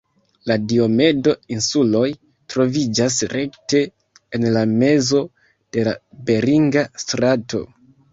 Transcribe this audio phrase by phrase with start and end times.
[0.51, 2.05] La Diomedo-insuloj
[2.53, 3.81] troviĝas rekte
[4.39, 5.21] en la mezo
[5.77, 5.95] de la
[6.31, 7.63] Beringa Strato.